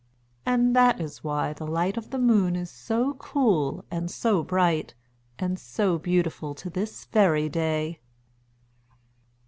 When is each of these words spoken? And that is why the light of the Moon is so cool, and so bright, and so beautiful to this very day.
And 0.47 0.75
that 0.75 0.99
is 0.99 1.23
why 1.23 1.53
the 1.53 1.67
light 1.67 1.95
of 1.95 2.09
the 2.09 2.17
Moon 2.17 2.55
is 2.55 2.71
so 2.71 3.13
cool, 3.19 3.85
and 3.91 4.09
so 4.09 4.41
bright, 4.41 4.95
and 5.37 5.59
so 5.59 5.99
beautiful 5.99 6.55
to 6.55 6.71
this 6.71 7.05
very 7.05 7.47
day. 7.47 7.99